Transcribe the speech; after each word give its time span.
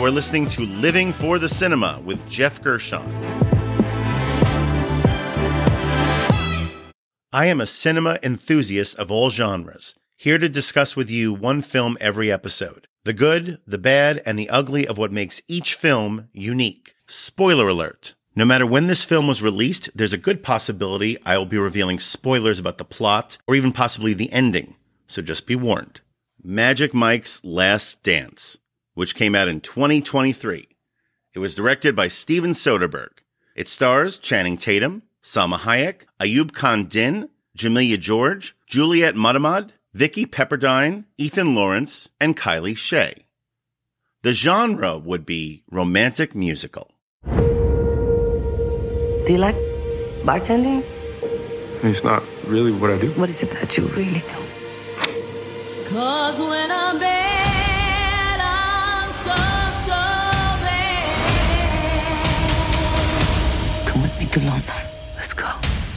You 0.00 0.06
are 0.06 0.10
listening 0.10 0.48
to 0.48 0.62
Living 0.62 1.12
for 1.12 1.38
the 1.38 1.46
Cinema 1.46 2.00
with 2.02 2.26
Geoff 2.26 2.62
Gershon. 2.62 3.02
I 7.34 7.44
am 7.44 7.60
a 7.60 7.66
cinema 7.66 8.18
enthusiast 8.22 8.98
of 8.98 9.10
all 9.10 9.28
genres, 9.28 9.96
here 10.16 10.38
to 10.38 10.48
discuss 10.48 10.96
with 10.96 11.10
you 11.10 11.34
one 11.34 11.60
film 11.60 11.98
every 12.00 12.32
episode. 12.32 12.88
The 13.04 13.12
good, 13.12 13.58
the 13.66 13.76
bad, 13.76 14.22
and 14.24 14.38
the 14.38 14.48
ugly 14.48 14.86
of 14.86 14.96
what 14.96 15.12
makes 15.12 15.42
each 15.46 15.74
film 15.74 16.30
unique. 16.32 16.94
Spoiler 17.06 17.68
alert. 17.68 18.14
No 18.34 18.46
matter 18.46 18.64
when 18.64 18.86
this 18.86 19.04
film 19.04 19.26
was 19.26 19.42
released, 19.42 19.90
there's 19.94 20.14
a 20.14 20.16
good 20.16 20.42
possibility 20.42 21.18
I 21.26 21.36
will 21.36 21.44
be 21.44 21.58
revealing 21.58 21.98
spoilers 21.98 22.58
about 22.58 22.78
the 22.78 22.86
plot 22.86 23.36
or 23.46 23.54
even 23.54 23.70
possibly 23.70 24.14
the 24.14 24.32
ending, 24.32 24.76
so 25.06 25.20
just 25.20 25.46
be 25.46 25.56
warned. 25.56 26.00
Magic 26.42 26.94
Mike's 26.94 27.44
Last 27.44 28.02
Dance, 28.02 28.59
which 28.94 29.14
came 29.14 29.34
out 29.34 29.48
in 29.48 29.60
2023. 29.60 30.66
It 31.34 31.38
was 31.38 31.54
directed 31.54 31.94
by 31.94 32.08
Steven 32.08 32.52
Soderbergh. 32.52 33.18
It 33.54 33.68
stars 33.68 34.18
Channing 34.18 34.56
Tatum, 34.56 35.02
Salma 35.22 35.58
Hayek, 35.58 36.06
Ayub 36.20 36.52
Khan 36.52 36.86
Din, 36.86 37.28
Jemelia 37.56 37.98
George, 37.98 38.54
Juliette 38.66 39.16
Muhammad, 39.16 39.72
Vicky 39.92 40.26
Pepperdine, 40.26 41.04
Ethan 41.18 41.54
Lawrence, 41.54 42.10
and 42.20 42.36
Kylie 42.36 42.76
Shea. 42.76 43.14
The 44.22 44.32
genre 44.32 44.98
would 44.98 45.26
be 45.26 45.62
romantic 45.70 46.34
musical. 46.34 46.90
Do 47.26 49.26
you 49.28 49.38
like 49.38 49.56
bartending? 50.24 50.84
It's 51.82 52.04
not 52.04 52.22
really 52.46 52.72
what 52.72 52.90
I 52.90 52.98
do. 52.98 53.10
What 53.12 53.30
is 53.30 53.42
it 53.42 53.50
that 53.52 53.76
you 53.78 53.86
really 53.88 54.20
do? 54.20 54.44
Cause 55.86 56.40
when 56.40 56.70
I'm 56.70 56.98
bad, 56.98 57.29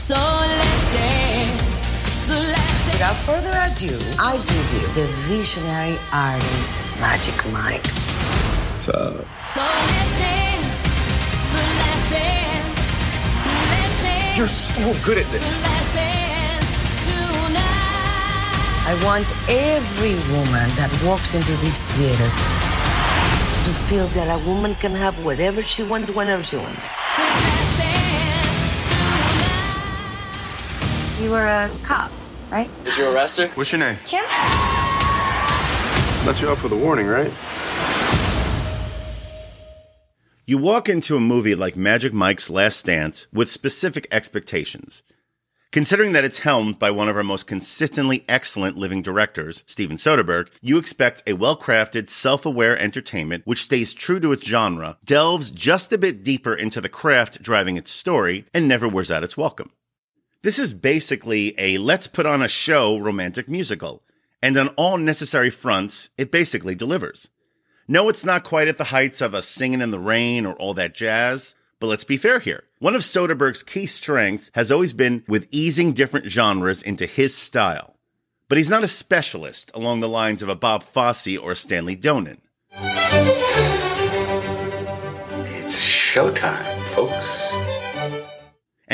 So 0.04 0.12
let's 0.12 0.92
dance. 0.92 2.28
Last 2.28 2.84
dance. 2.84 2.92
Without 2.92 3.16
further 3.24 3.48
ado, 3.48 3.96
I 4.20 4.36
give 4.36 4.68
you 4.74 4.86
the 4.92 5.06
visionary 5.32 5.96
artist, 6.12 6.84
Magic 7.00 7.34
Mike. 7.50 7.80
It's, 8.76 8.90
uh, 8.90 9.24
So 9.42 9.62
let's 9.62 10.14
dance. 10.20 10.80
The 11.56 11.64
last 11.80 12.10
dance. 12.12 12.80
Let's 13.72 14.02
dance. 14.04 14.36
you're 14.36 14.46
so 14.46 14.84
good 15.06 15.16
at 15.16 15.24
this. 15.32 15.62
last 15.62 15.94
dance 15.94 16.68
tonight. 17.08 17.64
I 18.84 19.00
want 19.08 19.24
every 19.48 20.16
woman 20.36 20.68
that 20.76 20.92
walks 21.02 21.32
into 21.34 21.56
this 21.64 21.86
theater 21.96 22.28
to 23.64 23.70
feel 23.88 24.08
that 24.08 24.28
a 24.28 24.46
woman 24.46 24.74
can 24.74 24.94
have 24.94 25.24
whatever 25.24 25.62
she 25.62 25.82
wants 25.82 26.10
whenever 26.10 26.42
she 26.42 26.58
wants. 26.58 26.94
You 31.24 31.30
were 31.30 31.46
a 31.46 31.70
cop, 31.82 32.12
right? 32.50 32.68
Did 32.84 32.98
you 32.98 33.08
arrest 33.08 33.38
her? 33.38 33.48
What's 33.54 33.72
your 33.72 33.78
name? 33.78 33.96
Kim? 34.04 34.26
Let 36.26 36.38
you 36.42 36.50
up 36.50 36.62
with 36.62 36.72
a 36.72 36.76
warning, 36.76 37.06
right? 37.06 37.32
You 40.44 40.58
walk 40.58 40.90
into 40.90 41.16
a 41.16 41.20
movie 41.20 41.54
like 41.54 41.76
Magic 41.76 42.12
Mike's 42.12 42.50
Last 42.50 42.84
Dance 42.84 43.26
with 43.32 43.50
specific 43.50 44.06
expectations. 44.10 45.02
Considering 45.72 46.12
that 46.12 46.24
it's 46.24 46.40
helmed 46.40 46.78
by 46.78 46.90
one 46.90 47.08
of 47.08 47.16
our 47.16 47.24
most 47.24 47.46
consistently 47.46 48.22
excellent 48.28 48.76
living 48.76 49.00
directors, 49.00 49.64
Steven 49.66 49.96
Soderbergh, 49.96 50.48
you 50.60 50.76
expect 50.76 51.22
a 51.26 51.32
well 51.32 51.56
crafted, 51.56 52.10
self 52.10 52.44
aware 52.44 52.78
entertainment 52.78 53.46
which 53.46 53.62
stays 53.62 53.94
true 53.94 54.20
to 54.20 54.32
its 54.32 54.46
genre, 54.46 54.98
delves 55.06 55.50
just 55.50 55.90
a 55.90 55.96
bit 55.96 56.22
deeper 56.22 56.54
into 56.54 56.82
the 56.82 56.90
craft 56.90 57.40
driving 57.40 57.78
its 57.78 57.90
story, 57.90 58.44
and 58.52 58.68
never 58.68 58.86
wears 58.86 59.10
out 59.10 59.24
its 59.24 59.38
welcome. 59.38 59.70
This 60.44 60.58
is 60.58 60.74
basically 60.74 61.54
a 61.56 61.78
let's 61.78 62.06
put 62.06 62.26
on 62.26 62.42
a 62.42 62.48
show 62.48 62.98
romantic 62.98 63.48
musical, 63.48 64.02
and 64.42 64.54
on 64.58 64.68
all 64.76 64.98
necessary 64.98 65.48
fronts, 65.48 66.10
it 66.18 66.30
basically 66.30 66.74
delivers. 66.74 67.30
No, 67.88 68.10
it's 68.10 68.26
not 68.26 68.44
quite 68.44 68.68
at 68.68 68.76
the 68.76 68.84
heights 68.84 69.22
of 69.22 69.32
a 69.32 69.40
singing 69.40 69.80
in 69.80 69.90
the 69.90 69.98
Rain 69.98 70.44
or 70.44 70.52
all 70.56 70.74
that 70.74 70.94
jazz, 70.94 71.54
but 71.80 71.86
let's 71.86 72.04
be 72.04 72.18
fair 72.18 72.40
here. 72.40 72.64
One 72.78 72.94
of 72.94 73.00
Soderbergh's 73.00 73.62
key 73.62 73.86
strengths 73.86 74.50
has 74.54 74.70
always 74.70 74.92
been 74.92 75.24
with 75.26 75.48
easing 75.50 75.94
different 75.94 76.26
genres 76.26 76.82
into 76.82 77.06
his 77.06 77.34
style. 77.34 77.96
But 78.50 78.58
he's 78.58 78.68
not 78.68 78.84
a 78.84 78.88
specialist 78.88 79.70
along 79.72 80.00
the 80.00 80.10
lines 80.10 80.42
of 80.42 80.50
a 80.50 80.54
Bob 80.54 80.82
Fosse 80.82 81.38
or 81.38 81.52
a 81.52 81.56
Stanley 81.56 81.96
Donen. 81.96 82.40
It's 85.56 85.80
showtime, 85.80 86.82
folks. 86.88 87.63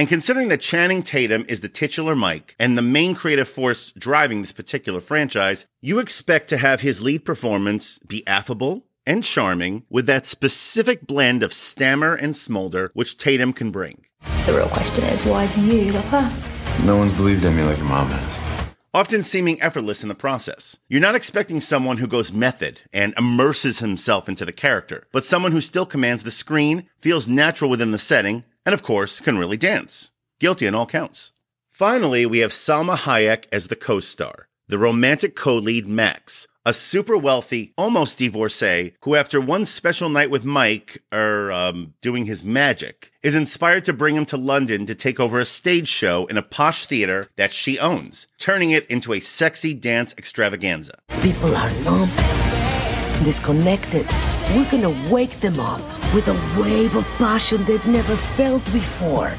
And 0.01 0.09
considering 0.09 0.49
that 0.49 0.63
Channing 0.63 1.03
Tatum 1.03 1.45
is 1.47 1.61
the 1.61 1.69
titular 1.69 2.17
Mike 2.17 2.57
and 2.59 2.79
the 2.79 2.81
main 2.81 3.15
creative 3.15 3.47
force 3.47 3.93
driving 3.99 4.41
this 4.41 4.51
particular 4.51 4.99
franchise, 4.99 5.67
you 5.83 5.99
expect 5.99 6.49
to 6.49 6.57
have 6.57 6.81
his 6.81 7.03
lead 7.03 7.23
performance 7.23 7.99
be 7.99 8.27
affable 8.27 8.87
and 9.05 9.23
charming 9.23 9.85
with 9.91 10.07
that 10.07 10.25
specific 10.25 11.07
blend 11.07 11.43
of 11.43 11.53
stammer 11.53 12.15
and 12.15 12.35
smolder 12.35 12.91
which 12.95 13.19
Tatum 13.19 13.53
can 13.53 13.71
bring. 13.71 14.07
The 14.47 14.55
real 14.55 14.69
question 14.71 15.05
is, 15.05 15.23
why 15.27 15.47
do 15.49 15.61
you 15.61 15.93
love 15.93 16.07
her? 16.07 16.87
No 16.87 16.97
one's 16.97 17.15
believed 17.15 17.45
in 17.45 17.55
me 17.55 17.63
like 17.63 17.77
your 17.77 17.87
mom 17.87 18.07
has. 18.09 18.71
often 18.93 19.23
seeming 19.23 19.61
effortless 19.63 20.03
in 20.03 20.09
the 20.09 20.15
process. 20.15 20.79
You're 20.89 21.01
not 21.01 21.15
expecting 21.15 21.61
someone 21.61 21.99
who 21.99 22.07
goes 22.07 22.33
method 22.33 22.81
and 22.93 23.15
immerses 23.17 23.79
himself 23.79 24.29
into 24.29 24.45
the 24.45 24.53
character, 24.53 25.07
but 25.13 25.25
someone 25.25 25.53
who 25.53 25.61
still 25.61 25.87
commands 25.87 26.25
the 26.25 26.31
screen, 26.31 26.89
feels 26.99 27.29
natural 27.29 27.71
within 27.71 27.93
the 27.93 27.99
setting, 27.99 28.45
and 28.65 28.73
of 28.73 28.83
course 28.83 29.21
can 29.21 29.39
really 29.39 29.57
dance. 29.57 30.11
Guilty 30.39 30.67
on 30.67 30.75
all 30.75 30.87
counts. 30.87 31.33
Finally, 31.71 32.27
we 32.27 32.41
have 32.41 32.51
Salma 32.51 32.97
Hayek 32.97 33.47
as 33.53 33.69
the 33.69 33.77
co-star, 33.77 34.49
the 34.69 34.79
romantic 34.79 35.35
co-lead 35.35 35.87
Max, 35.87 36.47
a 36.67 36.75
super 36.75 37.17
wealthy, 37.17 37.73
almost 37.79 38.19
divorcee 38.19 38.93
who 39.03 39.15
after 39.15 39.41
one 39.41 39.65
special 39.65 40.11
night 40.11 40.31
with 40.31 40.45
Mike, 40.45 41.03
er, 41.13 41.51
um, 41.51 41.95
doing 42.03 42.27
his 42.27 42.45
magic, 42.45 43.11
is 43.23 43.35
inspired 43.35 43.85
to 43.85 43.95
bring 43.95 44.15
him 44.15 44.27
to 44.27 44.37
London 44.37 44.85
to 44.85 44.95
take 44.95 45.19
over 45.19 45.41
a 45.41 45.45
stage 45.47 45.89
show 45.89 46.27
in 46.27 46.37
a 46.37 46.43
posh 46.43 46.85
theater 46.85 47.29
that 47.37 47.53
she 47.53 47.79
owns, 47.79 48.27
turning 48.39 48.71
it 48.73 48.87
into 48.89 49.15
a 49.15 49.21
sexy 49.21 49.73
dance 49.73 50.15
extravaganza. 50.19 50.99
People 51.23 51.57
are 51.57 51.71
numb, 51.83 52.11
disconnected. 53.25 54.07
We're 54.55 54.71
gonna 54.71 55.11
wake 55.11 55.41
them 55.41 55.59
up 55.61 56.00
with 56.15 56.29
a 56.29 56.61
wave 56.61 56.97
of 56.97 57.05
passion 57.19 57.65
they've 57.65 57.87
never 57.87 58.17
felt 58.17 58.65
before. 58.73 59.35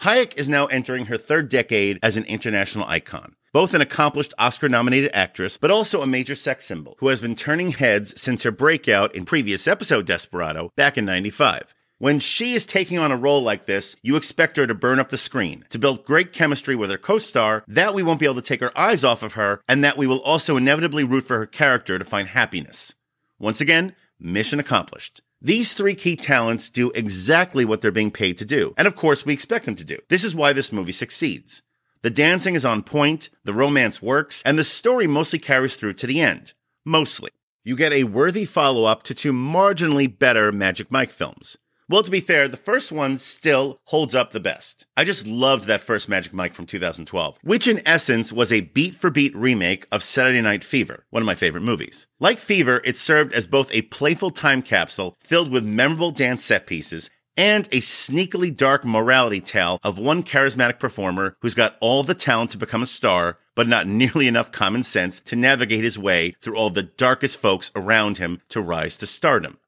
Hayek 0.00 0.36
is 0.36 0.48
now 0.48 0.66
entering 0.66 1.06
her 1.06 1.16
third 1.16 1.48
decade 1.48 1.98
as 2.02 2.16
an 2.16 2.24
international 2.24 2.86
icon, 2.88 3.36
both 3.52 3.72
an 3.72 3.80
accomplished 3.80 4.34
Oscar 4.36 4.68
nominated 4.68 5.12
actress, 5.14 5.58
but 5.58 5.70
also 5.70 6.00
a 6.00 6.06
major 6.06 6.34
sex 6.34 6.64
symbol 6.64 6.96
who 6.98 7.08
has 7.08 7.20
been 7.20 7.36
turning 7.36 7.70
heads 7.70 8.20
since 8.20 8.42
her 8.42 8.50
breakout 8.50 9.14
in 9.14 9.24
previous 9.24 9.68
episode 9.68 10.06
Desperado 10.06 10.72
back 10.74 10.98
in 10.98 11.04
95. 11.04 11.74
When 11.98 12.18
she 12.18 12.54
is 12.54 12.66
taking 12.66 12.98
on 12.98 13.12
a 13.12 13.16
role 13.16 13.42
like 13.42 13.66
this, 13.66 13.94
you 14.02 14.16
expect 14.16 14.56
her 14.56 14.66
to 14.66 14.74
burn 14.74 14.98
up 14.98 15.10
the 15.10 15.16
screen, 15.16 15.64
to 15.70 15.78
build 15.78 16.04
great 16.04 16.32
chemistry 16.32 16.74
with 16.74 16.90
her 16.90 16.98
co-star, 16.98 17.62
that 17.68 17.94
we 17.94 18.02
won't 18.02 18.18
be 18.18 18.24
able 18.24 18.34
to 18.34 18.42
take 18.42 18.60
our 18.60 18.72
eyes 18.74 19.04
off 19.04 19.22
of 19.22 19.34
her, 19.34 19.60
and 19.68 19.84
that 19.84 19.96
we 19.96 20.08
will 20.08 20.20
also 20.22 20.56
inevitably 20.56 21.04
root 21.04 21.22
for 21.22 21.38
her 21.38 21.46
character 21.46 22.00
to 22.00 22.04
find 22.04 22.26
happiness. 22.26 22.96
Once 23.38 23.60
again, 23.60 23.94
mission 24.18 24.58
accomplished. 24.58 25.22
These 25.44 25.74
three 25.74 25.96
key 25.96 26.14
talents 26.14 26.70
do 26.70 26.92
exactly 26.94 27.64
what 27.64 27.80
they're 27.80 27.90
being 27.90 28.12
paid 28.12 28.38
to 28.38 28.44
do, 28.44 28.74
and 28.78 28.86
of 28.86 28.94
course 28.94 29.26
we 29.26 29.32
expect 29.32 29.64
them 29.64 29.74
to 29.74 29.84
do. 29.84 29.98
This 30.08 30.22
is 30.22 30.36
why 30.36 30.52
this 30.52 30.70
movie 30.70 30.92
succeeds. 30.92 31.64
The 32.02 32.10
dancing 32.10 32.54
is 32.54 32.64
on 32.64 32.84
point, 32.84 33.28
the 33.42 33.52
romance 33.52 34.00
works, 34.00 34.40
and 34.46 34.56
the 34.56 34.62
story 34.62 35.08
mostly 35.08 35.40
carries 35.40 35.74
through 35.74 35.94
to 35.94 36.06
the 36.06 36.20
end. 36.20 36.54
Mostly. 36.84 37.30
You 37.64 37.74
get 37.74 37.92
a 37.92 38.04
worthy 38.04 38.44
follow 38.44 38.84
up 38.84 39.02
to 39.02 39.14
two 39.14 39.32
marginally 39.32 40.06
better 40.16 40.52
Magic 40.52 40.92
Mike 40.92 41.10
films. 41.10 41.58
Well, 41.92 42.02
to 42.02 42.10
be 42.10 42.20
fair, 42.20 42.48
the 42.48 42.56
first 42.56 42.90
one 42.90 43.18
still 43.18 43.78
holds 43.84 44.14
up 44.14 44.30
the 44.30 44.40
best. 44.40 44.86
I 44.96 45.04
just 45.04 45.26
loved 45.26 45.64
that 45.64 45.82
first 45.82 46.08
Magic 46.08 46.32
Mike 46.32 46.54
from 46.54 46.64
2012, 46.64 47.38
which 47.42 47.68
in 47.68 47.86
essence 47.86 48.32
was 48.32 48.50
a 48.50 48.62
beat 48.62 48.94
for 48.94 49.10
beat 49.10 49.36
remake 49.36 49.86
of 49.92 50.02
Saturday 50.02 50.40
Night 50.40 50.64
Fever, 50.64 51.04
one 51.10 51.22
of 51.22 51.26
my 51.26 51.34
favorite 51.34 51.60
movies. 51.60 52.06
Like 52.18 52.38
Fever, 52.38 52.80
it 52.82 52.96
served 52.96 53.34
as 53.34 53.46
both 53.46 53.70
a 53.74 53.82
playful 53.82 54.30
time 54.30 54.62
capsule 54.62 55.18
filled 55.20 55.50
with 55.50 55.66
memorable 55.66 56.12
dance 56.12 56.46
set 56.46 56.66
pieces 56.66 57.10
and 57.36 57.66
a 57.66 57.80
sneakily 57.80 58.56
dark 58.56 58.86
morality 58.86 59.42
tale 59.42 59.78
of 59.82 59.98
one 59.98 60.22
charismatic 60.22 60.78
performer 60.78 61.36
who's 61.42 61.54
got 61.54 61.76
all 61.82 62.02
the 62.02 62.14
talent 62.14 62.52
to 62.52 62.56
become 62.56 62.82
a 62.82 62.86
star, 62.86 63.36
but 63.54 63.68
not 63.68 63.86
nearly 63.86 64.26
enough 64.26 64.50
common 64.50 64.82
sense 64.82 65.20
to 65.20 65.36
navigate 65.36 65.84
his 65.84 65.98
way 65.98 66.32
through 66.40 66.56
all 66.56 66.70
the 66.70 66.82
darkest 66.82 67.38
folks 67.38 67.70
around 67.76 68.16
him 68.16 68.40
to 68.48 68.62
rise 68.62 68.96
to 68.96 69.06
stardom. 69.06 69.58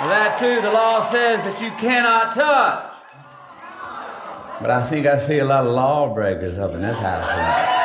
Well, 0.00 0.08
that 0.08 0.36
too, 0.38 0.60
the 0.60 0.72
law 0.72 1.00
says 1.08 1.40
that 1.42 1.62
you 1.62 1.70
cannot 1.78 2.34
touch. 2.34 2.94
But 4.60 4.70
I 4.70 4.84
think 4.86 5.06
I 5.06 5.18
see 5.18 5.38
a 5.38 5.44
lot 5.44 5.66
of 5.66 5.72
lawbreakers 5.72 6.58
up 6.58 6.72
in 6.72 6.82
this 6.82 6.98
house 6.98 7.28
tonight. 7.28 7.80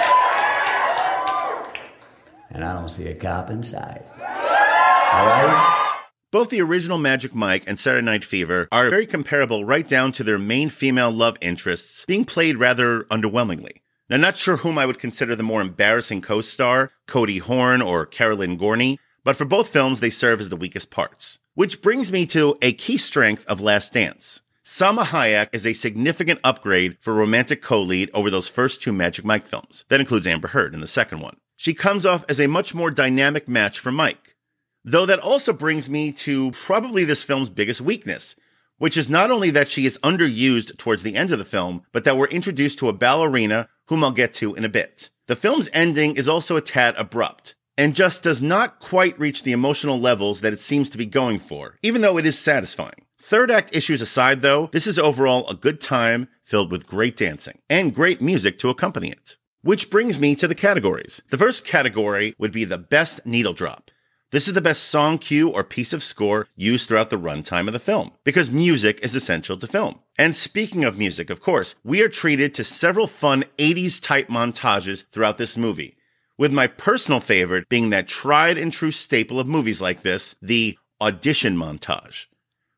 And 2.51 2.63
I 2.63 2.73
don't 2.73 2.89
see 2.89 3.07
a 3.07 3.15
cop 3.15 3.51
in 3.51 3.61
sight. 3.61 4.03
All 4.17 5.25
right? 5.25 5.95
Both 6.31 6.49
the 6.49 6.61
original 6.61 6.97
Magic 6.97 7.33
Mike 7.33 7.63
and 7.67 7.77
Saturday 7.77 8.05
Night 8.05 8.23
Fever 8.23 8.67
are 8.71 8.89
very 8.89 9.05
comparable 9.05 9.65
right 9.65 9.87
down 9.87 10.11
to 10.13 10.23
their 10.23 10.37
main 10.37 10.69
female 10.69 11.11
love 11.11 11.37
interests 11.41 12.05
being 12.05 12.25
played 12.25 12.57
rather 12.57 13.03
underwhelmingly. 13.05 13.81
Now, 14.09 14.17
not 14.17 14.37
sure 14.37 14.57
whom 14.57 14.79
I 14.79 14.85
would 14.87 14.97
consider 14.97 15.35
the 15.35 15.43
more 15.43 15.61
embarrassing 15.61 16.21
co-star, 16.21 16.91
Cody 17.07 17.37
Horn 17.37 17.81
or 17.81 18.07
Karen 18.07 18.39
Lynn 18.39 18.57
Gorney, 18.57 18.97
but 19.23 19.35
for 19.35 19.45
both 19.45 19.69
films, 19.69 19.99
they 19.99 20.09
serve 20.09 20.41
as 20.41 20.49
the 20.49 20.55
weakest 20.55 20.91
parts. 20.91 21.39
Which 21.53 21.81
brings 21.81 22.11
me 22.11 22.25
to 22.27 22.57
a 22.61 22.73
key 22.73 22.97
strength 22.97 23.45
of 23.47 23.61
Last 23.61 23.93
Dance. 23.93 24.41
Salma 24.63 25.03
Hayek 25.03 25.49
is 25.51 25.65
a 25.65 25.73
significant 25.73 26.39
upgrade 26.43 26.97
for 26.99 27.13
romantic 27.13 27.61
co-lead 27.61 28.11
over 28.13 28.29
those 28.29 28.47
first 28.47 28.81
two 28.81 28.93
Magic 28.93 29.25
Mike 29.25 29.47
films. 29.47 29.83
That 29.89 29.99
includes 29.99 30.27
Amber 30.27 30.49
Heard 30.49 30.73
in 30.73 30.79
the 30.79 30.87
second 30.87 31.21
one. 31.21 31.37
She 31.55 31.73
comes 31.73 32.05
off 32.05 32.23
as 32.29 32.39
a 32.39 32.47
much 32.47 32.75
more 32.75 32.91
dynamic 32.91 33.47
match 33.47 33.79
for 33.79 33.91
Mike. 33.91 34.35
Though 34.83 35.05
that 35.07 35.19
also 35.19 35.53
brings 35.53 35.89
me 35.89 36.11
to 36.13 36.51
probably 36.51 37.03
this 37.03 37.23
film's 37.23 37.49
biggest 37.49 37.81
weakness, 37.81 38.35
which 38.77 38.95
is 38.95 39.09
not 39.09 39.31
only 39.31 39.49
that 39.49 39.67
she 39.67 39.85
is 39.85 39.99
underused 40.03 40.77
towards 40.77 41.03
the 41.03 41.15
end 41.15 41.31
of 41.31 41.39
the 41.39 41.45
film, 41.45 41.83
but 41.91 42.03
that 42.05 42.17
we're 42.17 42.27
introduced 42.27 42.79
to 42.79 42.89
a 42.89 42.93
ballerina 42.93 43.67
whom 43.87 44.03
I'll 44.03 44.11
get 44.11 44.33
to 44.35 44.55
in 44.55 44.63
a 44.63 44.69
bit. 44.69 45.09
The 45.27 45.35
film's 45.35 45.69
ending 45.73 46.15
is 46.15 46.29
also 46.29 46.55
a 46.55 46.61
tad 46.61 46.95
abrupt 46.95 47.55
and 47.79 47.95
just 47.95 48.23
does 48.23 48.41
not 48.41 48.79
quite 48.79 49.17
reach 49.17 49.43
the 49.43 49.53
emotional 49.53 49.97
levels 49.97 50.41
that 50.41 50.51
it 50.51 50.59
seems 50.59 50.89
to 50.89 50.97
be 50.97 51.05
going 51.05 51.39
for, 51.39 51.77
even 51.81 52.01
though 52.01 52.17
it 52.17 52.25
is 52.25 52.37
satisfying. 52.37 53.05
Third 53.17 53.49
act 53.49 53.73
issues 53.73 54.01
aside, 54.01 54.41
though, 54.41 54.69
this 54.73 54.85
is 54.85 54.99
overall 54.99 55.47
a 55.47 55.55
good 55.55 55.79
time 55.79 56.27
filled 56.43 56.71
with 56.71 56.85
great 56.85 57.15
dancing 57.15 57.59
and 57.69 57.95
great 57.95 58.21
music 58.21 58.59
to 58.59 58.69
accompany 58.69 59.11
it. 59.11 59.37
Which 59.61 59.89
brings 59.89 60.19
me 60.19 60.35
to 60.35 60.47
the 60.47 60.55
categories. 60.55 61.23
The 61.29 61.37
first 61.37 61.63
category 61.63 62.35
would 62.37 62.51
be 62.51 62.65
the 62.65 62.77
best 62.77 63.25
needle 63.25 63.53
drop. 63.53 63.91
This 64.31 64.47
is 64.47 64.53
the 64.53 64.61
best 64.61 64.83
song 64.83 65.17
cue 65.17 65.49
or 65.49 65.63
piece 65.63 65.93
of 65.93 66.03
score 66.03 66.47
used 66.57 66.87
throughout 66.87 67.09
the 67.09 67.17
runtime 67.17 67.67
of 67.67 67.73
the 67.73 67.79
film, 67.79 68.11
because 68.25 68.51
music 68.51 68.99
is 69.01 69.15
essential 69.15 69.57
to 69.57 69.67
film. 69.67 69.99
And 70.17 70.35
speaking 70.35 70.83
of 70.83 70.97
music, 70.97 71.29
of 71.29 71.41
course, 71.41 71.75
we 71.85 72.01
are 72.03 72.09
treated 72.09 72.53
to 72.53 72.63
several 72.65 73.07
fun 73.07 73.45
80s 73.57 74.01
type 74.01 74.27
montages 74.27 75.05
throughout 75.11 75.37
this 75.37 75.55
movie, 75.55 75.95
with 76.39 76.53
my 76.53 76.67
personal 76.67 77.19
favorite 77.19 77.67
being 77.67 77.89
that 77.89 78.07
tried 78.07 78.57
and 78.57 78.71
true 78.71 78.91
staple 78.91 79.41
of 79.41 79.47
movies 79.47 79.81
like 79.81 80.03
this, 80.03 80.37
the 80.41 80.79
audition 81.01 81.57
montage, 81.57 82.27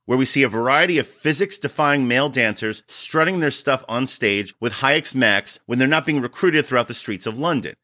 where 0.08 0.18
we 0.18 0.26
see 0.26 0.42
a 0.42 0.50
variety 0.50 0.98
of 0.98 1.06
physics 1.06 1.60
defying 1.60 2.08
male 2.08 2.28
dancers 2.28 2.82
strutting 2.88 3.40
their 3.40 3.52
stuff 3.52 3.84
on 3.88 4.08
stage 4.08 4.56
with 4.60 4.74
Hayek's 4.74 5.14
Max 5.14 5.60
when 5.68 5.78
they're 5.78 5.88
not 5.88 6.08
being 6.08 6.22
recruited 6.22 6.66
throughout 6.66 6.88
the 6.88 6.96
streets 6.96 7.28
of 7.28 7.38
London. 7.38 7.76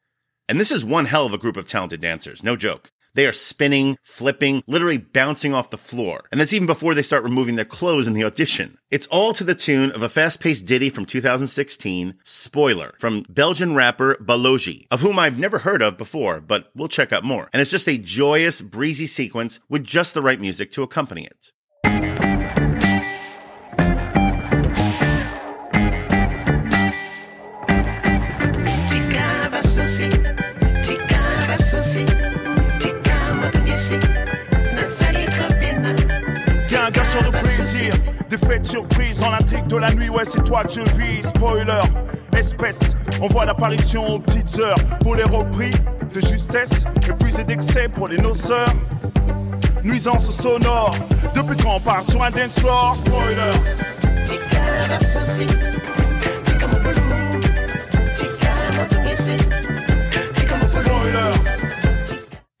And 0.48 0.58
this 0.58 0.72
is 0.72 0.84
one 0.84 1.04
hell 1.04 1.26
of 1.26 1.32
a 1.32 1.38
group 1.38 1.56
of 1.56 1.68
talented 1.68 2.00
dancers, 2.00 2.42
no 2.42 2.56
joke. 2.56 2.90
They 3.14 3.26
are 3.26 3.32
spinning, 3.32 3.98
flipping, 4.02 4.62
literally 4.66 4.98
bouncing 4.98 5.54
off 5.54 5.70
the 5.70 5.78
floor. 5.78 6.24
And 6.30 6.40
that's 6.40 6.52
even 6.52 6.66
before 6.66 6.94
they 6.94 7.02
start 7.02 7.22
removing 7.24 7.56
their 7.56 7.64
clothes 7.64 8.06
in 8.06 8.12
the 8.12 8.24
audition. 8.24 8.78
It's 8.90 9.06
all 9.08 9.32
to 9.34 9.44
the 9.44 9.54
tune 9.54 9.92
of 9.92 10.02
a 10.02 10.08
fast 10.08 10.40
paced 10.40 10.66
ditty 10.66 10.90
from 10.90 11.04
2016, 11.04 12.14
Spoiler, 12.24 12.94
from 12.98 13.24
Belgian 13.28 13.74
rapper 13.74 14.16
Baloji, 14.16 14.86
of 14.90 15.00
whom 15.00 15.18
I've 15.18 15.38
never 15.38 15.58
heard 15.58 15.82
of 15.82 15.98
before, 15.98 16.40
but 16.40 16.70
we'll 16.74 16.88
check 16.88 17.12
out 17.12 17.24
more. 17.24 17.48
And 17.52 17.60
it's 17.60 17.70
just 17.70 17.88
a 17.88 17.98
joyous, 17.98 18.60
breezy 18.60 19.06
sequence 19.06 19.60
with 19.68 19.84
just 19.84 20.14
the 20.14 20.22
right 20.22 20.40
music 20.40 20.72
to 20.72 20.82
accompany 20.82 21.24
it. 21.24 21.52
Un 36.88 36.90
gars 36.90 37.04
sur 37.04 37.22
le 37.22 37.30
plaisir. 37.30 37.94
Des 38.30 38.38
fêtes 38.38 38.66
surprises 38.66 39.18
dans 39.18 39.30
l'intrigue 39.30 39.66
de 39.66 39.76
la 39.76 39.92
nuit, 39.92 40.08
ouais, 40.08 40.24
c'est 40.24 40.42
toi 40.44 40.64
que 40.64 40.72
je 40.72 40.80
vis. 40.98 41.22
Spoiler, 41.22 41.82
espèce, 42.36 42.78
on 43.20 43.26
voit 43.26 43.44
l'apparition 43.44 44.14
aux 44.14 44.18
petites 44.18 44.58
heures. 44.58 44.78
Pour 45.00 45.14
les 45.14 45.24
repris 45.24 45.72
de 46.14 46.20
justesse, 46.20 46.70
épuisés 47.06 47.44
d'excès 47.44 47.88
pour 47.88 48.08
les 48.08 48.16
noceurs. 48.16 48.72
Nuisance 49.84 50.30
sonore, 50.30 50.94
depuis 51.34 51.56
quand 51.56 51.76
on 51.76 51.80
parle 51.80 52.04
sur 52.04 52.22
un 52.22 52.30
dance 52.30 52.58
floor. 52.58 52.96
Spoiler. 52.96 53.52
Spoiler. 54.26 55.87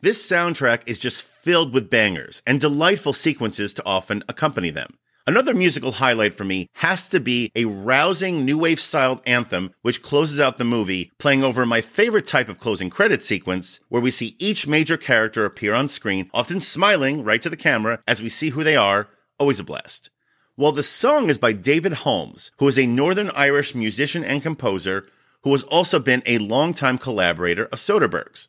This 0.08 0.26
soundtrack 0.26 0.84
is 0.86 0.98
just 0.98 1.22
filled 1.22 1.74
with 1.74 1.90
bangers 1.90 2.40
and 2.46 2.58
delightful 2.58 3.12
sequences 3.12 3.74
to 3.74 3.84
often 3.84 4.24
accompany 4.26 4.70
them. 4.70 4.96
Another 5.26 5.52
musical 5.52 5.92
highlight 5.92 6.32
for 6.32 6.44
me 6.44 6.70
has 6.76 7.10
to 7.10 7.20
be 7.20 7.52
a 7.54 7.66
rousing 7.66 8.42
new 8.42 8.56
wave 8.56 8.80
styled 8.80 9.20
anthem 9.26 9.70
which 9.82 10.00
closes 10.00 10.40
out 10.40 10.56
the 10.56 10.64
movie, 10.64 11.12
playing 11.18 11.44
over 11.44 11.66
my 11.66 11.82
favorite 11.82 12.26
type 12.26 12.48
of 12.48 12.58
closing 12.58 12.88
credit 12.88 13.20
sequence, 13.20 13.80
where 13.90 14.00
we 14.00 14.10
see 14.10 14.34
each 14.38 14.66
major 14.66 14.96
character 14.96 15.44
appear 15.44 15.74
on 15.74 15.88
screen, 15.88 16.30
often 16.32 16.58
smiling 16.58 17.22
right 17.22 17.42
to 17.42 17.50
the 17.50 17.54
camera 17.54 18.00
as 18.08 18.22
we 18.22 18.30
see 18.30 18.48
who 18.48 18.64
they 18.64 18.76
are. 18.76 19.08
Always 19.38 19.60
a 19.60 19.62
blast. 19.62 20.08
While 20.56 20.72
the 20.72 20.82
song 20.82 21.28
is 21.28 21.36
by 21.36 21.52
David 21.52 21.92
Holmes, 21.92 22.50
who 22.56 22.68
is 22.68 22.78
a 22.78 22.86
Northern 22.86 23.28
Irish 23.32 23.74
musician 23.74 24.24
and 24.24 24.42
composer 24.42 25.06
who 25.42 25.52
has 25.52 25.64
also 25.64 25.98
been 25.98 26.22
a 26.24 26.38
longtime 26.38 26.96
collaborator 26.96 27.66
of 27.66 27.78
Soderbergh's. 27.78 28.48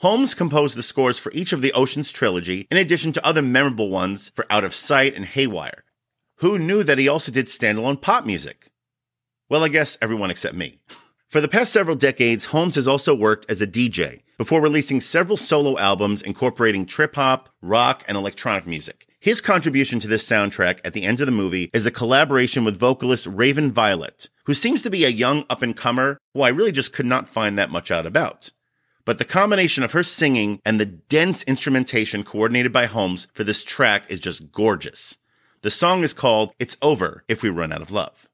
Holmes 0.00 0.34
composed 0.34 0.76
the 0.76 0.82
scores 0.82 1.18
for 1.18 1.32
each 1.32 1.54
of 1.54 1.62
the 1.62 1.72
Oceans 1.72 2.12
trilogy, 2.12 2.66
in 2.70 2.76
addition 2.76 3.12
to 3.12 3.26
other 3.26 3.40
memorable 3.40 3.88
ones 3.88 4.30
for 4.34 4.44
Out 4.50 4.62
of 4.62 4.74
Sight 4.74 5.14
and 5.14 5.24
Haywire. 5.24 5.84
Who 6.40 6.58
knew 6.58 6.82
that 6.82 6.98
he 6.98 7.08
also 7.08 7.32
did 7.32 7.46
standalone 7.46 8.02
pop 8.02 8.26
music? 8.26 8.70
Well, 9.48 9.64
I 9.64 9.68
guess 9.68 9.96
everyone 10.02 10.30
except 10.30 10.54
me. 10.54 10.80
For 11.28 11.40
the 11.40 11.48
past 11.48 11.72
several 11.72 11.96
decades, 11.96 12.46
Holmes 12.46 12.76
has 12.76 12.86
also 12.86 13.12
worked 13.12 13.50
as 13.50 13.60
a 13.60 13.66
DJ 13.66 14.22
before 14.38 14.60
releasing 14.60 15.00
several 15.00 15.36
solo 15.36 15.76
albums 15.76 16.22
incorporating 16.22 16.86
trip 16.86 17.16
hop, 17.16 17.48
rock, 17.60 18.04
and 18.06 18.16
electronic 18.16 18.64
music. 18.64 19.08
His 19.18 19.40
contribution 19.40 19.98
to 20.00 20.08
this 20.08 20.24
soundtrack 20.24 20.78
at 20.84 20.92
the 20.92 21.02
end 21.02 21.20
of 21.20 21.26
the 21.26 21.32
movie 21.32 21.68
is 21.72 21.84
a 21.84 21.90
collaboration 21.90 22.64
with 22.64 22.78
vocalist 22.78 23.26
Raven 23.26 23.72
Violet, 23.72 24.28
who 24.44 24.54
seems 24.54 24.82
to 24.82 24.90
be 24.90 25.04
a 25.04 25.08
young 25.08 25.44
up 25.50 25.62
and 25.62 25.76
comer 25.76 26.18
who 26.32 26.42
I 26.42 26.48
really 26.48 26.70
just 26.70 26.92
could 26.92 27.06
not 27.06 27.28
find 27.28 27.58
that 27.58 27.70
much 27.70 27.90
out 27.90 28.06
about. 28.06 28.52
But 29.06 29.18
the 29.18 29.24
combination 29.24 29.84
of 29.84 29.92
her 29.92 30.02
singing 30.02 30.60
and 30.64 30.80
the 30.80 30.84
dense 30.84 31.44
instrumentation 31.44 32.24
coordinated 32.24 32.72
by 32.72 32.86
Holmes 32.86 33.28
for 33.32 33.44
this 33.44 33.62
track 33.62 34.10
is 34.10 34.18
just 34.18 34.50
gorgeous. 34.50 35.16
The 35.62 35.70
song 35.70 36.02
is 36.02 36.12
called 36.12 36.52
It's 36.58 36.76
Over 36.82 37.22
If 37.28 37.42
We 37.44 37.48
Run 37.48 37.72
Out 37.72 37.82
of 37.82 37.92
Love. 37.92 38.28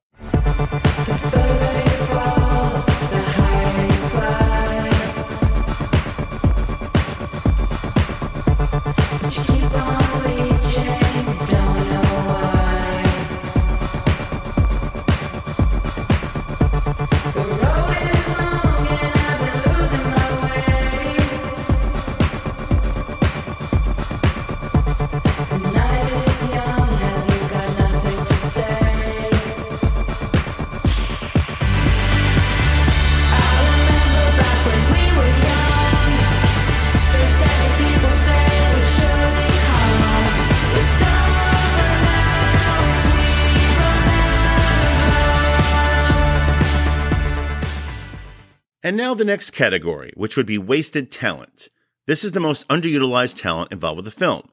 And 48.82 48.96
now 48.96 49.14
the 49.14 49.24
next 49.24 49.50
category, 49.50 50.12
which 50.16 50.36
would 50.36 50.46
be 50.46 50.58
wasted 50.58 51.10
talent. 51.12 51.68
This 52.06 52.24
is 52.24 52.32
the 52.32 52.40
most 52.40 52.66
underutilized 52.66 53.40
talent 53.40 53.70
involved 53.70 53.96
with 53.96 54.04
the 54.06 54.10
film. 54.10 54.48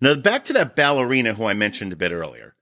Now, 0.00 0.14
back 0.14 0.44
to 0.44 0.52
that 0.52 0.76
ballerina 0.76 1.34
who 1.34 1.44
I 1.46 1.54
mentioned 1.54 1.92
a 1.92 1.96
bit 1.96 2.12
earlier. 2.12 2.54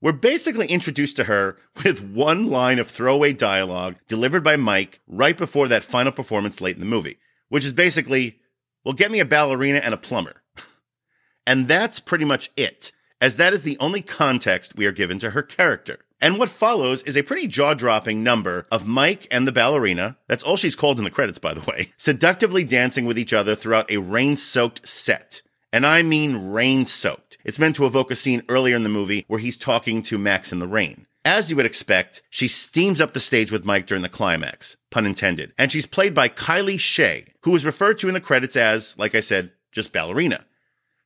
We're 0.00 0.12
basically 0.12 0.66
introduced 0.66 1.16
to 1.16 1.24
her 1.24 1.56
with 1.84 2.02
one 2.02 2.48
line 2.48 2.78
of 2.78 2.88
throwaway 2.88 3.32
dialogue 3.32 3.96
delivered 4.08 4.42
by 4.42 4.56
Mike 4.56 5.00
right 5.06 5.36
before 5.36 5.68
that 5.68 5.84
final 5.84 6.12
performance 6.12 6.60
late 6.60 6.74
in 6.76 6.80
the 6.80 6.86
movie, 6.86 7.18
which 7.48 7.64
is 7.64 7.72
basically, 7.72 8.40
well, 8.84 8.94
get 8.94 9.10
me 9.10 9.20
a 9.20 9.24
ballerina 9.24 9.78
and 9.78 9.94
a 9.94 9.98
plumber. 9.98 10.42
and 11.46 11.68
that's 11.68 12.00
pretty 12.00 12.24
much 12.24 12.50
it, 12.56 12.92
as 13.20 13.36
that 13.36 13.52
is 13.52 13.62
the 13.62 13.78
only 13.78 14.02
context 14.02 14.76
we 14.76 14.86
are 14.86 14.92
given 14.92 15.18
to 15.20 15.30
her 15.30 15.42
character. 15.42 16.00
And 16.20 16.38
what 16.38 16.48
follows 16.48 17.02
is 17.02 17.16
a 17.16 17.22
pretty 17.22 17.46
jaw 17.46 17.74
dropping 17.74 18.22
number 18.22 18.66
of 18.72 18.86
Mike 18.86 19.28
and 19.30 19.46
the 19.46 19.52
ballerina, 19.52 20.16
that's 20.28 20.42
all 20.42 20.56
she's 20.56 20.74
called 20.74 20.98
in 20.98 21.04
the 21.04 21.10
credits, 21.10 21.38
by 21.38 21.52
the 21.52 21.60
way, 21.60 21.92
seductively 21.98 22.64
dancing 22.64 23.04
with 23.04 23.18
each 23.18 23.34
other 23.34 23.54
throughout 23.54 23.90
a 23.90 23.98
rain 23.98 24.36
soaked 24.36 24.86
set. 24.88 25.42
And 25.72 25.86
I 25.86 26.02
mean 26.02 26.52
rain 26.52 26.86
soaked. 26.86 27.36
It's 27.44 27.58
meant 27.58 27.76
to 27.76 27.84
evoke 27.84 28.10
a 28.10 28.16
scene 28.16 28.42
earlier 28.48 28.76
in 28.76 28.82
the 28.82 28.88
movie 28.88 29.24
where 29.28 29.40
he's 29.40 29.58
talking 29.58 30.02
to 30.04 30.16
Max 30.16 30.52
in 30.52 30.58
the 30.58 30.66
rain. 30.66 31.06
As 31.22 31.50
you 31.50 31.56
would 31.56 31.66
expect, 31.66 32.22
she 32.30 32.48
steams 32.48 33.00
up 33.00 33.12
the 33.12 33.20
stage 33.20 33.52
with 33.52 33.64
Mike 33.64 33.86
during 33.86 34.02
the 34.02 34.08
climax, 34.08 34.76
pun 34.90 35.04
intended, 35.04 35.52
and 35.58 35.70
she's 35.70 35.84
played 35.84 36.14
by 36.14 36.28
Kylie 36.28 36.80
Shea, 36.80 37.26
who 37.42 37.54
is 37.56 37.66
referred 37.66 37.98
to 37.98 38.08
in 38.08 38.14
the 38.14 38.20
credits 38.20 38.56
as, 38.56 38.96
like 38.96 39.14
I 39.14 39.20
said, 39.20 39.50
just 39.72 39.92
ballerina. 39.92 40.46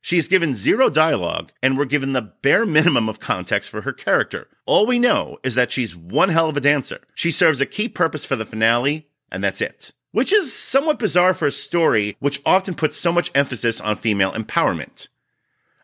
She 0.03 0.17
is 0.17 0.27
given 0.27 0.55
zero 0.55 0.89
dialogue, 0.89 1.51
and 1.61 1.77
we're 1.77 1.85
given 1.85 2.13
the 2.13 2.33
bare 2.41 2.65
minimum 2.65 3.07
of 3.07 3.19
context 3.19 3.69
for 3.69 3.81
her 3.81 3.93
character. 3.93 4.47
All 4.65 4.87
we 4.87 4.97
know 4.97 5.37
is 5.43 5.53
that 5.53 5.71
she's 5.71 5.95
one 5.95 6.29
hell 6.29 6.49
of 6.49 6.57
a 6.57 6.61
dancer. 6.61 7.01
She 7.13 7.29
serves 7.29 7.61
a 7.61 7.67
key 7.67 7.87
purpose 7.87 8.25
for 8.25 8.35
the 8.35 8.45
finale, 8.45 9.07
and 9.31 9.43
that's 9.43 9.61
it. 9.61 9.93
Which 10.11 10.33
is 10.33 10.51
somewhat 10.51 10.99
bizarre 10.99 11.35
for 11.35 11.47
a 11.47 11.51
story 11.51 12.17
which 12.19 12.41
often 12.45 12.73
puts 12.73 12.97
so 12.97 13.11
much 13.11 13.31
emphasis 13.35 13.79
on 13.79 13.95
female 13.95 14.31
empowerment. 14.33 15.07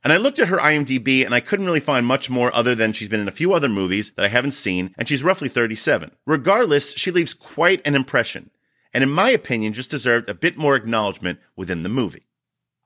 And 0.04 0.12
I 0.12 0.18
looked 0.18 0.40
at 0.40 0.48
her 0.50 0.58
IMDb 0.58 1.26
and 1.26 1.34
I 1.34 1.40
couldn't 1.40 1.66
really 1.66 1.80
find 1.80 2.06
much 2.06 2.30
more 2.30 2.54
other 2.56 2.76
than 2.76 2.94
she's 2.94 3.10
been 3.10 3.20
in 3.20 3.28
a 3.28 3.32
few 3.32 3.54
other 3.54 3.70
movies 3.70 4.12
that 4.16 4.26
I 4.26 4.30
haven't 4.30 4.52
seen, 4.52 4.94
and 4.98 5.08
she's 5.08 5.24
roughly 5.24 5.50
37. 5.50 6.12
Regardless, 6.26 6.94
she 6.94 7.12
leaves 7.12 7.34
quite 7.34 7.86
an 7.86 7.96
impression, 7.96 8.50
and 8.94 9.04
in 9.04 9.10
my 9.10 9.30
opinion, 9.30 9.74
just 9.74 9.92
deserved 9.92 10.28
a 10.28 10.34
bit 10.34 10.58
more 10.58 10.76
acknowledgement 10.76 11.40
within 11.56 11.84
the 11.84 11.90
movie. 11.90 12.27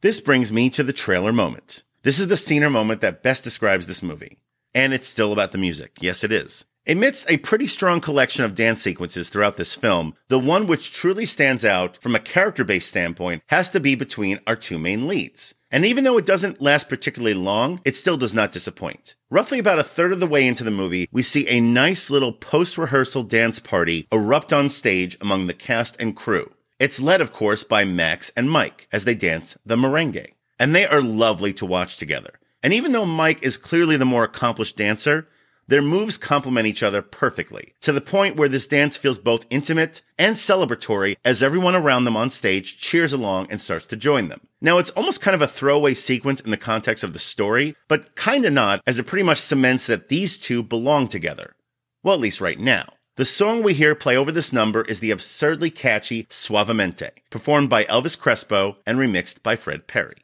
This 0.02 0.20
brings 0.20 0.52
me 0.52 0.72
to 0.72 0.84
the 0.84 0.94
trailer 0.94 1.32
moment. 1.32 1.84
This 2.02 2.20
is 2.20 2.28
the 2.28 2.36
scene 2.36 2.64
or 2.64 2.72
moment 2.72 3.02
that 3.02 3.22
best 3.22 3.44
describes 3.44 3.86
this 3.86 4.02
movie. 4.02 4.40
And 4.74 4.94
it's 4.94 5.08
still 5.08 5.32
about 5.32 5.52
the 5.52 5.60
music. 5.60 5.98
Yes, 6.02 6.24
it 6.24 6.32
is. 6.32 6.66
Amidst 6.88 7.30
a 7.30 7.38
pretty 7.38 7.68
strong 7.68 8.02
collection 8.02 8.44
of 8.44 8.56
dance 8.56 8.82
sequences 8.82 9.30
throughout 9.30 9.58
this 9.58 9.76
film, 9.76 10.16
the 10.28 10.40
one 10.40 10.66
which 10.66 10.92
truly 10.92 11.28
stands 11.28 11.64
out 11.64 11.98
from 12.02 12.16
a 12.16 12.20
character 12.20 12.64
based 12.64 12.90
standpoint 12.90 13.44
has 13.50 13.70
to 13.70 13.80
be 13.80 13.94
between 13.94 14.40
our 14.48 14.56
two 14.56 14.80
main 14.80 15.08
leads. 15.08 15.54
And 15.70 15.86
even 15.86 16.04
though 16.04 16.18
it 16.18 16.26
doesn't 16.26 16.64
last 16.64 16.90
particularly 16.90 17.36
long, 17.36 17.80
it 17.86 17.96
still 17.96 18.18
does 18.18 18.34
not 18.34 18.52
disappoint. 18.52 19.16
Roughly 19.30 19.60
about 19.60 19.78
a 19.78 19.84
third 19.84 20.12
of 20.12 20.20
the 20.20 20.26
way 20.26 20.48
into 20.48 20.64
the 20.64 20.72
movie, 20.72 21.08
we 21.12 21.22
see 21.22 21.48
a 21.48 21.62
nice 21.62 22.10
little 22.10 22.34
post 22.34 22.76
rehearsal 22.80 23.22
dance 23.22 23.60
party 23.60 24.08
erupt 24.12 24.52
on 24.52 24.72
stage 24.72 25.16
among 25.22 25.46
the 25.46 25.54
cast 25.54 25.96
and 26.02 26.16
crew. 26.16 26.52
It's 26.82 27.00
led, 27.00 27.22
of 27.22 27.32
course, 27.32 27.64
by 27.64 27.86
Max 27.86 28.32
and 28.36 28.50
Mike 28.50 28.88
as 28.92 29.06
they 29.06 29.14
dance 29.14 29.56
the 29.64 29.76
merengue. 29.76 30.34
And 30.58 30.74
they 30.74 30.88
are 30.88 31.00
lovely 31.00 31.54
to 31.54 31.66
watch 31.68 31.98
together. 31.98 32.40
And 32.64 32.74
even 32.74 32.92
though 32.92 33.06
Mike 33.06 33.44
is 33.44 33.56
clearly 33.56 33.98
the 33.98 34.06
more 34.06 34.24
accomplished 34.24 34.78
dancer, 34.78 35.28
their 35.68 35.84
moves 35.84 36.18
complement 36.18 36.66
each 36.66 36.82
other 36.82 37.04
perfectly, 37.04 37.76
to 37.82 37.92
the 37.92 38.02
point 38.02 38.36
where 38.36 38.50
this 38.50 38.66
dance 38.66 38.98
feels 38.98 39.20
both 39.20 39.46
intimate 39.52 40.02
and 40.18 40.36
celebratory 40.36 41.18
as 41.24 41.44
everyone 41.44 41.76
around 41.76 42.06
them 42.06 42.18
on 42.18 42.32
stage 42.32 42.80
cheers 42.80 43.14
along 43.14 43.52
and 43.52 43.62
starts 43.62 43.86
to 43.86 43.96
join 43.96 44.30
them. 44.30 44.42
Now, 44.60 44.80
it's 44.80 44.90
almost 44.90 45.22
kind 45.22 45.36
of 45.36 45.42
a 45.44 45.48
throwaway 45.48 45.94
sequence 45.94 46.42
in 46.42 46.50
the 46.50 46.58
context 46.58 47.04
of 47.04 47.14
the 47.14 47.20
story, 47.20 47.76
but 47.90 48.16
kinda 48.16 48.50
not, 48.50 48.82
as 48.88 48.98
it 48.98 49.06
pretty 49.06 49.24
much 49.24 49.38
cements 49.38 49.86
that 49.86 50.10
these 50.10 50.36
two 50.36 50.64
belong 50.64 51.08
together. 51.08 51.54
Well, 52.02 52.16
at 52.16 52.22
least 52.22 52.42
right 52.42 52.60
now. 52.60 52.94
The 53.18 53.26
song 53.26 53.62
we 53.62 53.74
hear 53.74 53.94
play 53.94 54.16
over 54.16 54.32
this 54.32 54.54
number 54.54 54.84
is 54.84 55.02
the 55.02 55.12
absurdly 55.12 55.70
catchy 55.70 56.24
Suavemente, 56.30 57.10
performed 57.30 57.70
by 57.70 57.84
Elvis 57.84 58.18
Crespo 58.18 58.78
and 58.86 58.98
remixed 58.98 59.44
by 59.44 59.58
Fred 59.58 59.86
Perry. 59.86 60.24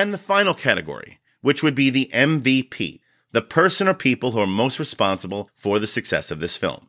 And 0.00 0.14
the 0.14 0.18
final 0.18 0.54
category, 0.54 1.18
which 1.42 1.62
would 1.62 1.74
be 1.74 1.90
the 1.90 2.10
MVP, 2.14 3.00
the 3.32 3.42
person 3.42 3.86
or 3.86 3.92
people 3.92 4.30
who 4.30 4.40
are 4.40 4.46
most 4.46 4.78
responsible 4.78 5.50
for 5.54 5.78
the 5.78 5.86
success 5.86 6.30
of 6.30 6.40
this 6.40 6.56
film. 6.56 6.88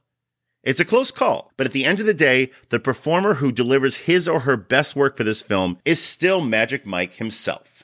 It's 0.63 0.79
a 0.79 0.85
close 0.85 1.11
call, 1.11 1.51
but 1.57 1.67
at 1.67 1.73
the 1.73 1.83
end 1.83 1.99
of 1.99 2.05
the 2.05 2.13
day, 2.13 2.51
the 2.69 2.79
performer 2.79 3.33
who 3.33 3.51
delivers 3.51 4.07
his 4.07 4.29
or 4.29 4.39
her 4.39 4.55
best 4.55 4.95
work 4.95 5.17
for 5.17 5.25
this 5.25 5.41
film 5.41 5.77
is 5.83 6.01
still 6.01 6.39
Magic 6.39 6.85
Mike 6.85 7.15
himself. 7.15 7.83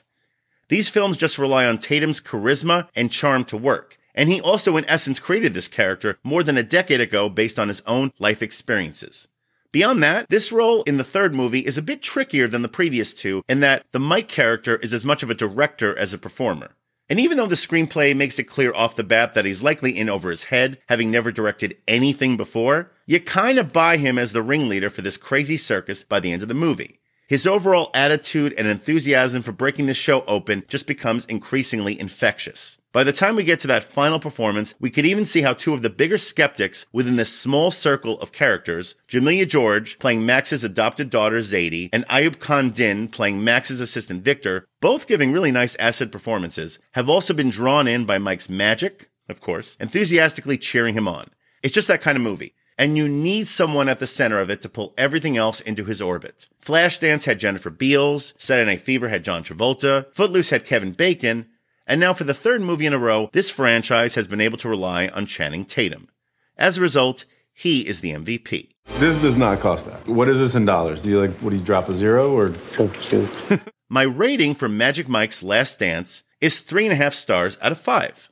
These 0.70 0.88
films 0.88 1.18
just 1.18 1.36
rely 1.36 1.66
on 1.66 1.76
Tatum's 1.76 2.22
charisma 2.22 2.88
and 2.96 3.10
charm 3.10 3.44
to 3.44 3.56
work, 3.58 3.98
and 4.14 4.30
he 4.30 4.40
also 4.40 4.78
in 4.78 4.86
essence 4.86 5.20
created 5.20 5.52
this 5.52 5.68
character 5.68 6.18
more 6.24 6.42
than 6.42 6.56
a 6.56 6.62
decade 6.62 7.02
ago 7.02 7.28
based 7.28 7.58
on 7.58 7.68
his 7.68 7.82
own 7.86 8.12
life 8.18 8.40
experiences. 8.40 9.28
Beyond 9.70 10.02
that, 10.02 10.30
this 10.30 10.50
role 10.50 10.82
in 10.84 10.96
the 10.96 11.04
third 11.04 11.34
movie 11.34 11.60
is 11.60 11.76
a 11.76 11.82
bit 11.82 12.00
trickier 12.00 12.48
than 12.48 12.62
the 12.62 12.68
previous 12.68 13.12
two 13.12 13.44
in 13.48 13.60
that 13.60 13.84
the 13.92 13.98
Mike 13.98 14.28
character 14.28 14.76
is 14.76 14.94
as 14.94 15.04
much 15.04 15.22
of 15.22 15.28
a 15.28 15.34
director 15.34 15.96
as 15.98 16.14
a 16.14 16.18
performer. 16.18 16.70
And 17.10 17.20
even 17.20 17.36
though 17.36 17.46
the 17.46 17.54
screenplay 17.54 18.16
makes 18.16 18.38
it 18.38 18.44
clear 18.44 18.72
off 18.72 18.96
the 18.96 19.04
bat 19.04 19.34
that 19.34 19.44
he's 19.44 19.62
likely 19.62 19.96
in 19.96 20.08
over 20.08 20.30
his 20.30 20.44
head, 20.44 20.78
having 20.88 21.10
never 21.10 21.30
directed 21.30 21.76
anything 21.86 22.38
before, 22.38 22.92
you 23.06 23.20
kind 23.20 23.58
of 23.58 23.72
buy 23.72 23.98
him 23.98 24.18
as 24.18 24.32
the 24.32 24.42
ringleader 24.42 24.88
for 24.88 25.02
this 25.02 25.18
crazy 25.18 25.58
circus 25.58 26.02
by 26.02 26.18
the 26.20 26.32
end 26.32 26.42
of 26.42 26.48
the 26.48 26.54
movie. 26.54 27.00
His 27.28 27.46
overall 27.46 27.90
attitude 27.92 28.54
and 28.56 28.66
enthusiasm 28.66 29.42
for 29.42 29.52
breaking 29.52 29.84
the 29.84 29.94
show 29.94 30.22
open 30.22 30.64
just 30.66 30.86
becomes 30.86 31.26
increasingly 31.26 31.98
infectious. 31.98 32.77
By 32.90 33.04
the 33.04 33.12
time 33.12 33.36
we 33.36 33.44
get 33.44 33.60
to 33.60 33.66
that 33.66 33.82
final 33.82 34.18
performance, 34.18 34.74
we 34.80 34.88
could 34.88 35.04
even 35.04 35.26
see 35.26 35.42
how 35.42 35.52
two 35.52 35.74
of 35.74 35.82
the 35.82 35.90
bigger 35.90 36.16
skeptics 36.16 36.86
within 36.90 37.16
this 37.16 37.30
small 37.30 37.70
circle 37.70 38.18
of 38.20 38.32
characters, 38.32 38.94
Jemelia 39.06 39.44
George 39.44 39.98
playing 39.98 40.24
Max's 40.24 40.64
adopted 40.64 41.10
daughter 41.10 41.40
Zadie, 41.40 41.90
and 41.92 42.06
Ayub 42.06 42.38
Khan 42.38 42.70
Din 42.70 43.08
playing 43.08 43.44
Max's 43.44 43.82
assistant 43.82 44.24
Victor, 44.24 44.66
both 44.80 45.06
giving 45.06 45.32
really 45.32 45.52
nice 45.52 45.76
acid 45.76 46.10
performances, 46.10 46.78
have 46.92 47.10
also 47.10 47.34
been 47.34 47.50
drawn 47.50 47.86
in 47.86 48.06
by 48.06 48.16
Mike's 48.16 48.48
magic, 48.48 49.10
of 49.28 49.42
course, 49.42 49.76
enthusiastically 49.78 50.56
cheering 50.56 50.94
him 50.94 51.06
on. 51.06 51.28
It's 51.62 51.74
just 51.74 51.88
that 51.88 52.00
kind 52.00 52.16
of 52.16 52.22
movie. 52.22 52.54
And 52.78 52.96
you 52.96 53.06
need 53.06 53.48
someone 53.48 53.90
at 53.90 53.98
the 53.98 54.06
center 54.06 54.40
of 54.40 54.48
it 54.48 54.62
to 54.62 54.68
pull 54.68 54.94
everything 54.96 55.36
else 55.36 55.60
into 55.60 55.84
his 55.84 56.00
orbit. 56.00 56.48
Flashdance 56.64 57.24
had 57.24 57.38
Jennifer 57.38 57.70
Beals, 57.70 58.32
Saturday 58.38 58.70
Night 58.70 58.80
Fever 58.80 59.08
had 59.08 59.24
John 59.24 59.42
Travolta, 59.42 60.06
Footloose 60.14 60.50
had 60.50 60.64
Kevin 60.64 60.92
Bacon, 60.92 61.48
and 61.88 62.00
now 62.00 62.12
for 62.12 62.24
the 62.24 62.34
third 62.34 62.60
movie 62.60 62.86
in 62.86 62.92
a 62.92 62.98
row, 62.98 63.30
this 63.32 63.50
franchise 63.50 64.14
has 64.14 64.28
been 64.28 64.40
able 64.40 64.58
to 64.58 64.68
rely 64.68 65.08
on 65.08 65.26
Channing 65.26 65.64
Tatum. 65.64 66.08
As 66.56 66.78
a 66.78 66.82
result, 66.82 67.24
he 67.52 67.88
is 67.88 68.02
the 68.02 68.12
MVP. 68.12 68.68
This 68.98 69.16
does 69.16 69.36
not 69.36 69.60
cost 69.60 69.86
that. 69.86 70.06
What 70.06 70.28
is 70.28 70.38
this 70.38 70.54
in 70.54 70.64
dollars? 70.64 71.02
Do 71.02 71.10
you 71.10 71.20
like, 71.20 71.32
what 71.38 71.50
do 71.50 71.56
you 71.56 71.62
drop 71.62 71.88
a 71.88 71.94
zero 71.94 72.36
or? 72.36 72.54
So 72.62 72.88
cute. 72.88 73.30
My 73.88 74.02
rating 74.02 74.54
for 74.54 74.68
Magic 74.68 75.08
Mike's 75.08 75.42
Last 75.42 75.78
Dance 75.78 76.22
is 76.40 76.60
three 76.60 76.84
and 76.84 76.92
a 76.92 76.96
half 76.96 77.14
stars 77.14 77.58
out 77.62 77.72
of 77.72 77.78
five. 77.78 78.28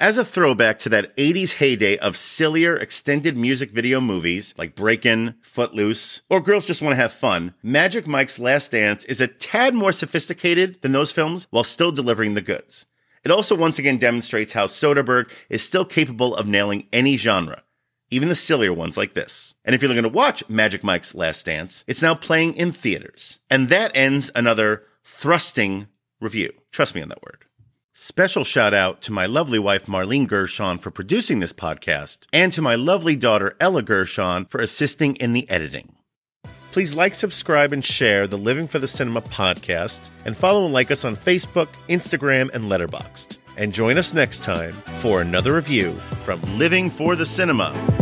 As 0.00 0.16
a 0.16 0.24
throwback 0.24 0.78
to 0.78 0.88
that 0.88 1.14
80s 1.18 1.56
heyday 1.56 1.98
of 1.98 2.16
sillier 2.16 2.74
extended 2.74 3.36
music 3.36 3.70
video 3.70 4.00
movies 4.00 4.54
like 4.56 4.74
Breakin', 4.74 5.34
Footloose, 5.42 6.22
or 6.30 6.40
Girls 6.40 6.66
Just 6.66 6.80
Want 6.80 6.92
to 6.92 6.96
Have 6.96 7.12
Fun, 7.12 7.52
Magic 7.62 8.06
Mike's 8.06 8.38
Last 8.38 8.70
Dance 8.70 9.04
is 9.04 9.20
a 9.20 9.26
tad 9.26 9.74
more 9.74 9.92
sophisticated 9.92 10.80
than 10.80 10.92
those 10.92 11.12
films 11.12 11.46
while 11.50 11.64
still 11.64 11.92
delivering 11.92 12.32
the 12.32 12.40
goods. 12.40 12.86
It 13.24 13.30
also 13.30 13.54
once 13.54 13.78
again 13.78 13.98
demonstrates 13.98 14.54
how 14.54 14.68
Soderbergh 14.68 15.30
is 15.50 15.62
still 15.62 15.84
capable 15.84 16.34
of 16.34 16.48
nailing 16.48 16.88
any 16.94 17.18
genre, 17.18 17.62
even 18.10 18.30
the 18.30 18.34
sillier 18.34 18.72
ones 18.72 18.96
like 18.96 19.12
this. 19.12 19.54
And 19.66 19.74
if 19.74 19.82
you're 19.82 19.90
looking 19.90 20.04
to 20.04 20.08
watch 20.08 20.48
Magic 20.48 20.82
Mike's 20.82 21.14
Last 21.14 21.44
Dance, 21.44 21.84
it's 21.86 22.00
now 22.00 22.14
playing 22.14 22.54
in 22.54 22.72
theaters. 22.72 23.38
And 23.50 23.68
that 23.68 23.94
ends 23.94 24.30
another 24.34 24.84
thrusting 25.04 25.88
review. 26.22 26.54
Trust 26.72 26.94
me 26.94 27.02
on 27.02 27.10
that 27.10 27.22
word. 27.22 27.44
Special 28.02 28.44
shout 28.44 28.72
out 28.72 29.02
to 29.02 29.12
my 29.12 29.26
lovely 29.26 29.58
wife 29.58 29.84
Marlene 29.84 30.26
Gershon 30.26 30.78
for 30.78 30.90
producing 30.90 31.40
this 31.40 31.52
podcast, 31.52 32.20
and 32.32 32.50
to 32.54 32.62
my 32.62 32.74
lovely 32.74 33.14
daughter 33.14 33.58
Ella 33.60 33.82
Gershon 33.82 34.46
for 34.46 34.58
assisting 34.58 35.16
in 35.16 35.34
the 35.34 35.46
editing. 35.50 35.96
Please 36.72 36.94
like, 36.94 37.14
subscribe, 37.14 37.74
and 37.74 37.84
share 37.84 38.26
the 38.26 38.38
Living 38.38 38.66
for 38.66 38.78
the 38.78 38.88
Cinema 38.88 39.20
podcast, 39.20 40.08
and 40.24 40.34
follow 40.34 40.64
and 40.64 40.72
like 40.72 40.90
us 40.90 41.04
on 41.04 41.14
Facebook, 41.14 41.68
Instagram, 41.90 42.48
and 42.54 42.70
Letterboxd. 42.70 43.36
And 43.58 43.70
join 43.70 43.98
us 43.98 44.14
next 44.14 44.44
time 44.44 44.80
for 44.96 45.20
another 45.20 45.54
review 45.54 45.92
from 46.22 46.40
Living 46.56 46.88
for 46.88 47.16
the 47.16 47.26
Cinema. 47.26 47.99